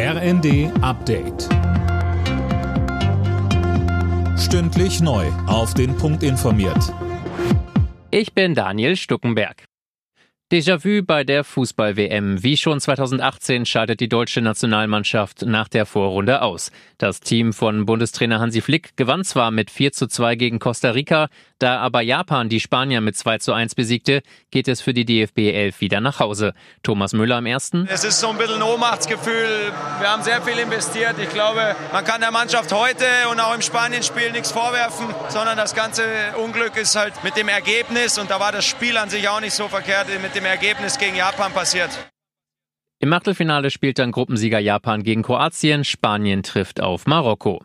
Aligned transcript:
RND 0.00 0.70
Update. 0.80 1.48
Stündlich 4.38 5.00
neu. 5.00 5.26
Auf 5.48 5.74
den 5.74 5.96
Punkt 5.96 6.22
informiert. 6.22 6.94
Ich 8.12 8.32
bin 8.32 8.54
Daniel 8.54 8.94
Stuckenberg. 8.94 9.64
Déjà-vu 10.52 11.02
bei 11.04 11.24
der 11.24 11.42
Fußball-WM. 11.42 12.44
Wie 12.44 12.56
schon 12.56 12.80
2018 12.80 13.66
schaltet 13.66 13.98
die 13.98 14.08
deutsche 14.08 14.40
Nationalmannschaft 14.40 15.42
nach 15.42 15.66
der 15.66 15.84
Vorrunde 15.84 16.42
aus. 16.42 16.70
Das 16.96 17.18
Team 17.18 17.52
von 17.52 17.84
Bundestrainer 17.84 18.38
Hansi 18.38 18.60
Flick 18.60 18.96
gewann 18.96 19.24
zwar 19.24 19.50
mit 19.50 19.68
4 19.68 19.90
zu 19.90 20.06
2 20.06 20.36
gegen 20.36 20.60
Costa 20.60 20.92
Rica, 20.92 21.28
da 21.58 21.78
aber 21.78 22.00
Japan 22.00 22.48
die 22.48 22.60
Spanier 22.60 23.00
mit 23.00 23.16
2 23.16 23.38
zu 23.38 23.52
1 23.52 23.74
besiegte, 23.74 24.22
geht 24.50 24.68
es 24.68 24.80
für 24.80 24.94
die 24.94 25.04
DFB 25.04 25.38
11 25.38 25.80
wieder 25.80 26.00
nach 26.00 26.20
Hause. 26.20 26.54
Thomas 26.82 27.12
Müller 27.12 27.36
am 27.36 27.46
ersten. 27.46 27.86
Es 27.90 28.04
ist 28.04 28.20
so 28.20 28.28
ein 28.28 28.38
bisschen 28.38 28.56
ein 28.56 28.62
Ohnmachtsgefühl. 28.62 29.72
Wir 30.00 30.08
haben 30.10 30.22
sehr 30.22 30.40
viel 30.42 30.58
investiert. 30.58 31.16
Ich 31.18 31.30
glaube, 31.30 31.74
man 31.92 32.04
kann 32.04 32.20
der 32.20 32.30
Mannschaft 32.30 32.72
heute 32.72 33.04
und 33.30 33.40
auch 33.40 33.54
im 33.54 33.62
Spanienspiel 33.62 34.32
nichts 34.32 34.52
vorwerfen, 34.52 35.06
sondern 35.28 35.56
das 35.56 35.74
ganze 35.74 36.02
Unglück 36.42 36.76
ist 36.76 36.96
halt 36.96 37.22
mit 37.24 37.36
dem 37.36 37.48
Ergebnis 37.48 38.18
und 38.18 38.30
da 38.30 38.40
war 38.40 38.52
das 38.52 38.64
Spiel 38.64 38.96
an 38.96 39.10
sich 39.10 39.28
auch 39.28 39.40
nicht 39.40 39.54
so 39.54 39.68
verkehrt 39.68 40.06
mit 40.22 40.34
dem 40.34 40.44
Ergebnis 40.44 40.98
gegen 40.98 41.16
Japan 41.16 41.52
passiert. 41.52 41.90
Im 43.00 43.12
Achtelfinale 43.12 43.70
spielt 43.70 43.98
dann 44.00 44.10
Gruppensieger 44.10 44.58
Japan 44.58 45.04
gegen 45.04 45.22
Kroatien, 45.22 45.84
Spanien 45.84 46.42
trifft 46.42 46.80
auf 46.80 47.06
Marokko. 47.06 47.62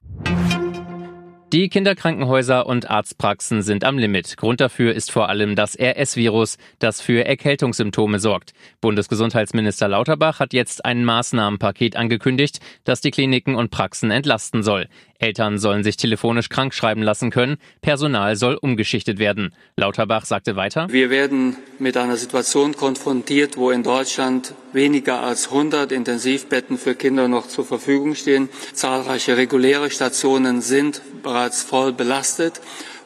Die 1.54 1.70
Kinderkrankenhäuser 1.70 2.66
und 2.66 2.90
Arztpraxen 2.90 3.62
sind 3.62 3.84
am 3.84 4.00
Limit. 4.00 4.38
Grund 4.38 4.60
dafür 4.60 4.96
ist 4.96 5.12
vor 5.12 5.30
allem 5.30 5.56
das 5.56 5.78
RS-Virus, 5.80 6.58
das 6.80 7.00
für 7.00 7.26
Erkältungssymptome 7.26 8.18
sorgt. 8.18 8.54
Bundesgesundheitsminister 8.82 9.88
Lauterbach 9.88 10.40
hat 10.40 10.54
jetzt 10.54 10.84
ein 10.84 11.06
Maßnahmenpaket 11.06 11.96
angekündigt, 11.96 12.60
das 12.86 13.02
die 13.02 13.12
Kliniken 13.12 13.54
und 13.54 13.70
Praxen 13.70 14.10
entlasten 14.10 14.64
soll. 14.64 14.88
Eltern 15.23 15.58
sollen 15.58 15.86
sich 15.86 15.95
telefonisch 15.95 16.50
krankschreiben 16.50 17.02
lassen 17.02 17.31
können, 17.31 17.56
Personal 17.81 18.36
soll 18.36 18.56
umgeschichtet 18.56 19.20
werden. 19.20 19.56
Lauterbach 19.78 20.25
sagte 20.25 20.58
weiter, 20.58 20.88
Wir 20.89 21.09
werden 21.09 21.56
mit 21.80 21.95
einer 21.95 22.17
Situation 22.17 22.75
konfrontiert, 22.75 23.56
wo 23.56 23.72
in 23.72 23.83
Deutschland 23.83 24.53
weniger 24.73 25.22
als 25.22 25.48
100 25.48 25.94
Intensivbetten 25.94 26.78
für 26.78 26.94
Kinder 26.95 27.30
noch 27.30 27.48
zur 27.48 27.64
Verfügung 27.64 28.16
stehen. 28.16 28.50
Zahlreiche 28.73 29.38
reguläre 29.38 29.89
Stationen 29.89 30.61
sind 30.61 31.02
bereits 31.23 31.64
voll 31.64 31.94
belastet 31.94 32.59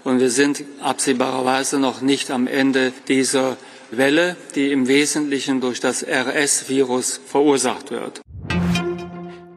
und 0.03 0.19
wir 0.19 0.31
sind 0.31 0.63
absehbarerweise 0.81 1.79
noch 1.79 2.01
nicht 2.01 2.31
am 2.31 2.47
Ende 2.47 2.93
dieser 3.07 3.57
Welle, 3.91 4.35
die 4.55 4.71
im 4.71 4.87
Wesentlichen 4.87 5.61
durch 5.61 5.79
das 5.79 6.03
RS-Virus 6.03 7.21
verursacht 7.27 7.91
wird. 7.91 8.21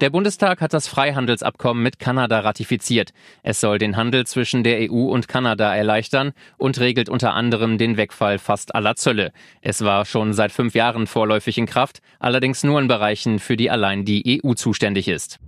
Der 0.01 0.09
Bundestag 0.09 0.63
hat 0.63 0.73
das 0.73 0.89
Freihandelsabkommen 0.89 1.83
mit 1.83 1.99
Kanada 1.99 2.41
ratifiziert. 2.41 3.11
Es 3.43 3.61
soll 3.61 3.77
den 3.77 3.99
Handel 3.99 4.27
zwischen 4.27 4.65
der 4.65 4.91
EU 4.91 5.11
und 5.11 5.29
Kanada 5.29 5.77
erleichtern 5.77 6.33
und 6.57 6.81
regelt 6.81 7.11
unter 7.11 7.35
anderem 7.35 7.77
den 7.77 7.99
Wegfall 7.99 8.39
fast 8.39 8.75
aller 8.75 8.97
Zölle. 8.97 9.31
Es 9.61 9.85
war 9.85 10.07
schon 10.07 10.33
seit 10.33 10.53
fünf 10.53 10.75
Jahren 10.75 11.07
vorläufig 11.07 11.59
in 11.59 11.67
Kraft, 11.67 12.01
allerdings 12.19 12.65
nur 12.65 12.81
in 12.81 12.89
Bereichen, 12.89 13.39
für 13.41 13.59
die 13.59 13.69
allein 13.69 14.07
die 14.07 14.41
EU 14.43 14.55
zuständig 14.55 15.07
ist. 15.07 15.39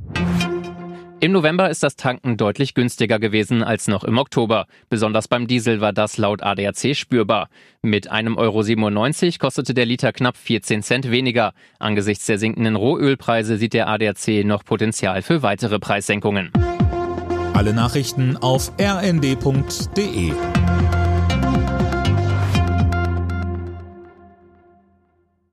Im 1.22 1.30
November 1.30 1.70
ist 1.70 1.84
das 1.84 1.94
Tanken 1.94 2.36
deutlich 2.36 2.74
günstiger 2.74 3.20
gewesen 3.20 3.62
als 3.62 3.86
noch 3.86 4.02
im 4.02 4.18
Oktober. 4.18 4.66
Besonders 4.88 5.28
beim 5.28 5.46
Diesel 5.46 5.80
war 5.80 5.92
das 5.92 6.18
laut 6.18 6.42
ADAC 6.42 6.96
spürbar. 6.96 7.48
Mit 7.80 8.10
1,97 8.10 9.26
Euro 9.26 9.38
kostete 9.38 9.72
der 9.72 9.86
Liter 9.86 10.12
knapp 10.12 10.36
14 10.36 10.82
Cent 10.82 11.12
weniger. 11.12 11.52
Angesichts 11.78 12.26
der 12.26 12.38
sinkenden 12.38 12.74
Rohölpreise 12.74 13.56
sieht 13.56 13.72
der 13.72 13.86
ADAC 13.86 14.44
noch 14.44 14.64
Potenzial 14.64 15.22
für 15.22 15.44
weitere 15.44 15.78
Preissenkungen. 15.78 16.50
Alle 17.54 17.72
Nachrichten 17.72 18.36
auf 18.36 18.72
rnd.de 18.80 20.32